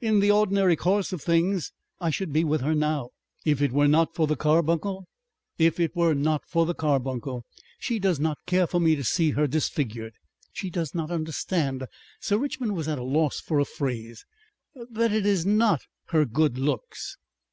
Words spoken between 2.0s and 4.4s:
I should be with her now." "If it were not for the